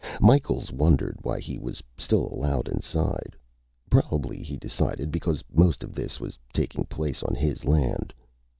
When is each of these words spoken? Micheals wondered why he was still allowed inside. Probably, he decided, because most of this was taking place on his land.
Micheals 0.19 0.71
wondered 0.71 1.19
why 1.21 1.39
he 1.39 1.59
was 1.59 1.83
still 1.95 2.25
allowed 2.33 2.67
inside. 2.67 3.35
Probably, 3.87 4.41
he 4.41 4.57
decided, 4.57 5.11
because 5.11 5.43
most 5.53 5.83
of 5.83 5.93
this 5.93 6.19
was 6.19 6.39
taking 6.51 6.85
place 6.85 7.21
on 7.21 7.35
his 7.35 7.65
land. 7.65 8.11